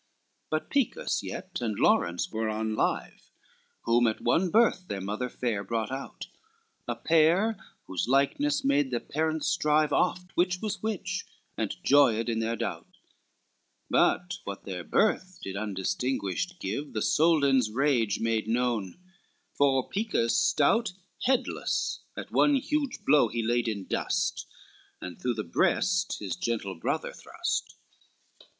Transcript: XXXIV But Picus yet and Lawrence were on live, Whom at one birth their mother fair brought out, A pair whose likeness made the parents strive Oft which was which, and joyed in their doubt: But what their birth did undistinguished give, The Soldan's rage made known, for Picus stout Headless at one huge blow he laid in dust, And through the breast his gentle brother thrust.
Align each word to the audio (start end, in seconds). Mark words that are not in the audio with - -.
XXXIV 0.01 0.49
But 0.49 0.69
Picus 0.71 1.21
yet 1.21 1.61
and 1.61 1.77
Lawrence 1.79 2.31
were 2.31 2.49
on 2.49 2.73
live, 2.73 3.29
Whom 3.83 4.07
at 4.07 4.19
one 4.19 4.49
birth 4.49 4.87
their 4.87 4.99
mother 4.99 5.29
fair 5.29 5.63
brought 5.63 5.91
out, 5.91 6.25
A 6.87 6.95
pair 6.95 7.55
whose 7.85 8.07
likeness 8.07 8.65
made 8.65 8.89
the 8.89 8.99
parents 8.99 9.45
strive 9.45 9.93
Oft 9.93 10.31
which 10.33 10.59
was 10.59 10.81
which, 10.81 11.27
and 11.55 11.75
joyed 11.83 12.29
in 12.29 12.39
their 12.39 12.55
doubt: 12.55 12.97
But 13.91 14.39
what 14.43 14.63
their 14.63 14.83
birth 14.83 15.37
did 15.43 15.55
undistinguished 15.55 16.59
give, 16.59 16.93
The 16.93 17.03
Soldan's 17.03 17.69
rage 17.69 18.19
made 18.19 18.47
known, 18.47 18.97
for 19.53 19.87
Picus 19.87 20.35
stout 20.35 20.93
Headless 21.25 21.99
at 22.17 22.31
one 22.31 22.55
huge 22.55 23.05
blow 23.05 23.27
he 23.27 23.43
laid 23.43 23.67
in 23.67 23.85
dust, 23.85 24.47
And 24.99 25.21
through 25.21 25.35
the 25.35 25.43
breast 25.43 26.17
his 26.19 26.35
gentle 26.35 26.73
brother 26.73 27.13
thrust. 27.13 27.75